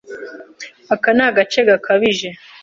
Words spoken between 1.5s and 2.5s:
gakabije.